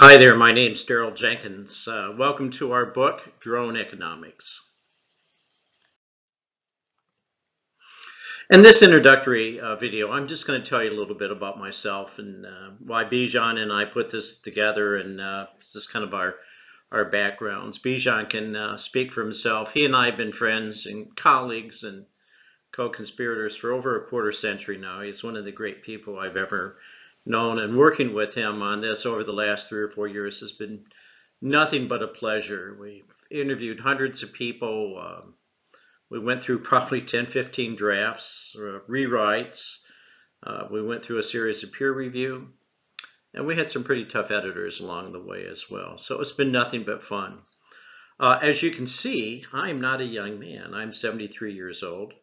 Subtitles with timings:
[0.00, 1.88] Hi there, my name's Darryl Jenkins.
[1.88, 4.62] Uh, welcome to our book, Drone Economics.
[8.48, 11.58] In this introductory uh, video, I'm just going to tell you a little bit about
[11.58, 16.04] myself and uh, why Bijan and I put this together, and uh, this is kind
[16.04, 16.36] of our
[16.92, 17.80] our backgrounds.
[17.80, 19.72] Bijan can uh, speak for himself.
[19.72, 22.06] He and I have been friends and colleagues and
[22.70, 25.00] co-conspirators for over a quarter century now.
[25.00, 26.78] He's one of the great people I've ever
[27.28, 30.52] known, and working with him on this over the last three or four years has
[30.52, 30.84] been
[31.40, 32.76] nothing but a pleasure.
[32.80, 34.98] We've interviewed hundreds of people.
[34.98, 35.34] Um,
[36.10, 39.76] we went through probably 10, 15 drafts, uh, rewrites.
[40.42, 42.48] Uh, we went through a series of peer review,
[43.34, 45.98] and we had some pretty tough editors along the way as well.
[45.98, 47.42] So it's been nothing but fun.
[48.20, 50.74] Uh, as you can see, I'm not a young man.
[50.74, 52.14] I'm 73 years old.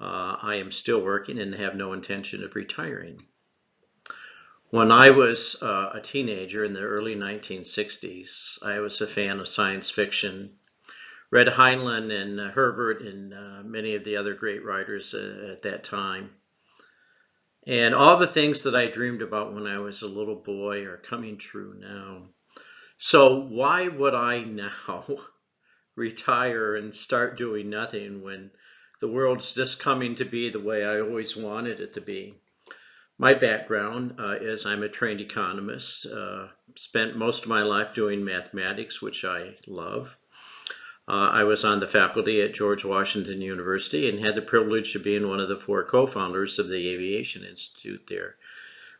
[0.00, 3.26] Uh, I am still working and have no intention of retiring.
[4.70, 9.48] When I was uh, a teenager in the early 1960s, I was a fan of
[9.48, 10.58] science fiction
[11.30, 15.62] read Heinlein and uh, Herbert and uh, many of the other great writers uh, at
[15.62, 16.30] that time.
[17.66, 20.96] And all the things that I dreamed about when I was a little boy are
[20.96, 22.28] coming true now.
[22.96, 25.18] So why would I now
[25.96, 28.50] retire and start doing nothing when
[29.00, 32.34] the world's just coming to be the way I always wanted it to be?
[33.20, 38.24] My background uh, is I'm a trained economist, uh, spent most of my life doing
[38.24, 40.16] mathematics, which I love.
[41.08, 45.02] Uh, I was on the faculty at George Washington University and had the privilege of
[45.02, 48.36] being one of the four co-founders of the Aviation Institute there,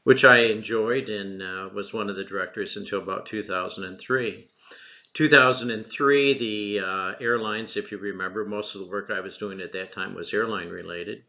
[0.03, 4.49] which I enjoyed and uh, was one of the directors until about 2003.
[5.15, 9.73] 2003, the uh, airlines, if you remember, most of the work I was doing at
[9.73, 11.23] that time was airline related,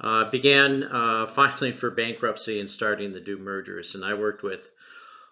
[0.00, 3.94] uh, began uh, filing for bankruptcy and starting to do mergers.
[3.94, 4.68] And I worked with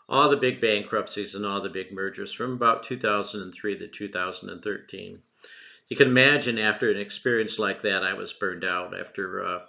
[0.09, 5.23] all the big bankruptcies and all the big mergers from about 2003 to 2013.
[5.89, 9.61] You can imagine after an experience like that, I was burned out after uh,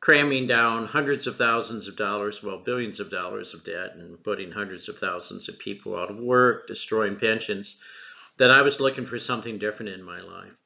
[0.00, 4.52] cramming down hundreds of thousands of dollars, well, billions of dollars of debt and putting
[4.52, 7.76] hundreds of thousands of people out of work, destroying pensions,
[8.36, 10.60] that I was looking for something different in my life.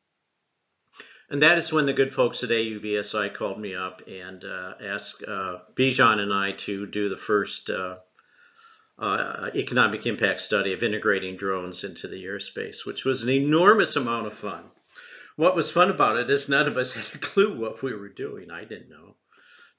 [1.33, 5.25] And that is when the good folks at AUVSI called me up and uh, asked
[5.27, 7.97] uh, Bijan and I to do the first uh,
[8.99, 14.27] uh, economic impact study of integrating drones into the airspace, which was an enormous amount
[14.27, 14.63] of fun.
[15.37, 18.11] What was fun about it is none of us had a clue what we were
[18.11, 18.51] doing.
[18.51, 19.17] I didn't know.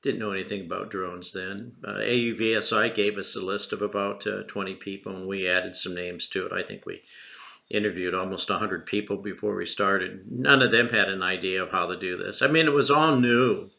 [0.02, 1.74] Didn't know anything about drones then.
[1.86, 5.94] Uh, AUVSI gave us a list of about uh, 20 people, and we added some
[5.94, 6.52] names to it.
[6.52, 7.04] I think we
[7.70, 10.26] interviewed almost 100 people before we started.
[10.30, 12.42] None of them had an idea of how to do this.
[12.42, 13.70] I mean, it was all new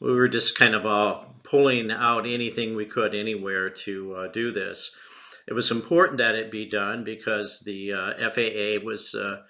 [0.00, 4.52] we were just kind of uh, pulling out anything we could anywhere to uh, do
[4.52, 4.90] this.
[5.46, 9.42] It was important that it be done because the uh, FAA was uh,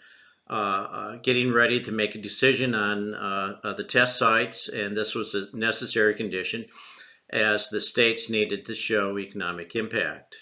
[0.49, 3.11] uh, uh, getting ready to make a decision on
[3.77, 6.67] the test sites, and this was a necessary condition
[7.31, 10.37] as the states needed to show economic impact.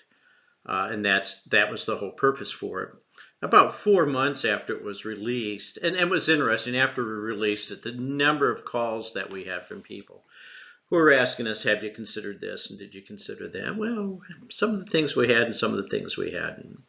[0.66, 3.03] and that's that was the whole purpose for it
[3.42, 7.82] about four months after it was released, and it was interesting after we released it,
[7.82, 10.24] the number of calls that we had from people
[10.90, 13.76] who were asking us, have you considered this and did you consider that?
[13.76, 14.20] Well,
[14.50, 16.82] some of the things we had and some of the things we hadn't.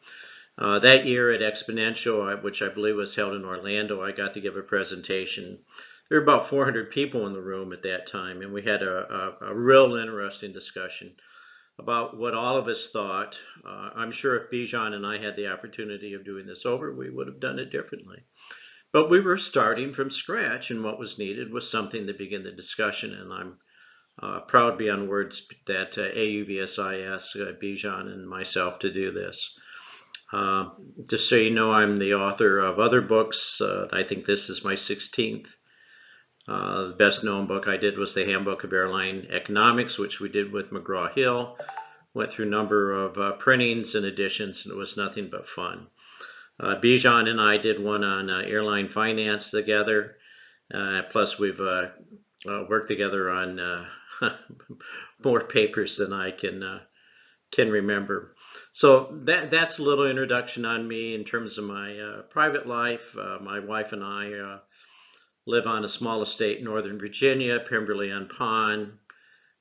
[0.58, 4.40] Uh, that year at XPONENTIAL, which I believe was held in Orlando, I got to
[4.40, 5.58] give a presentation.
[6.08, 9.36] There were about 400 people in the room at that time, and we had a,
[9.42, 11.16] a, a real interesting discussion
[11.78, 13.38] about what all of us thought.
[13.64, 17.10] Uh, I'm sure if Bijan and I had the opportunity of doing this over, we
[17.10, 18.22] would have done it differently.
[18.92, 22.52] But we were starting from scratch, and what was needed was something to begin the
[22.52, 23.12] discussion.
[23.12, 23.58] And I'm
[24.22, 29.58] uh, proud beyond words that uh, AUVSI asked uh, Bijan and myself to do this.
[30.32, 30.70] Uh,
[31.08, 33.60] just so you know, I'm the author of other books.
[33.60, 35.54] Uh, I think this is my 16th.
[36.48, 40.28] Uh, the best known book I did was the Handbook of Airline Economics, which we
[40.28, 41.58] did with McGraw-Hill.
[42.14, 45.88] Went through a number of uh, printings and editions, and it was nothing but fun.
[46.58, 50.16] Uh, Bijan and I did one on uh, airline finance together.
[50.72, 51.88] Uh, plus, we've uh,
[52.46, 53.86] worked together on
[55.24, 56.80] more papers than I can
[57.52, 58.34] can remember.
[58.72, 63.14] So that that's a little introduction on me in terms of my private life.
[63.14, 64.60] my wife and I
[65.46, 68.98] live on a small estate in Northern Virginia, Pemberley on Pond,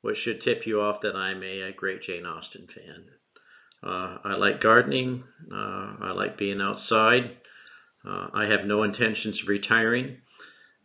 [0.01, 3.05] which should tip you off that I'm a, a great Jane Austen fan.
[3.83, 5.23] Uh, I like gardening.
[5.51, 7.37] Uh, I like being outside.
[8.03, 10.17] Uh, I have no intentions of retiring.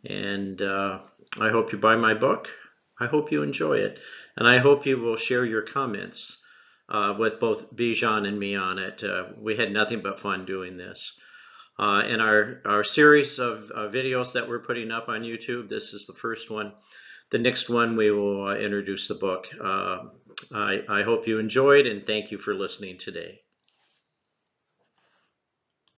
[0.05, 0.99] And uh,
[1.39, 2.49] I hope you buy my book.
[2.99, 3.99] I hope you enjoy it.
[4.37, 6.37] And I hope you will share your comments
[6.89, 9.03] uh, with both Bijan and me on it.
[9.03, 11.19] Uh, we had nothing but fun doing this.
[11.79, 15.93] Uh, in our, our series of uh, videos that we're putting up on YouTube, this
[15.93, 16.73] is the first one.
[17.31, 19.47] The next one, we will uh, introduce the book.
[19.59, 19.99] Uh,
[20.53, 23.39] I, I hope you enjoyed and thank you for listening today.